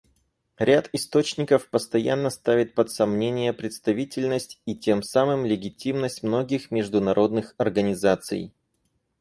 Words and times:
Ряд 0.57 0.89
источников 0.93 1.69
постоянно 1.69 2.31
ставит 2.31 2.73
под 2.73 2.89
сомнение 2.89 3.53
представительность 3.53 4.59
и, 4.65 4.75
тем 4.75 5.03
самым, 5.03 5.45
легитимность 5.45 6.23
многих 6.23 6.71
международных 6.71 7.53
организаций. 7.59 8.51